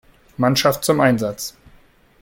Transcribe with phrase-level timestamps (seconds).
[0.35, 1.55] Mannschaft zum Einsatz.